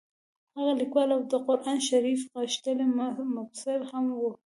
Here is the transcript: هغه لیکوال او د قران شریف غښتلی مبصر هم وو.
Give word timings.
هغه 0.55 0.71
لیکوال 0.81 1.09
او 1.15 1.21
د 1.31 1.33
قران 1.47 1.79
شریف 1.89 2.21
غښتلی 2.35 2.85
مبصر 3.37 3.79
هم 3.91 4.05
وو. 4.19 4.31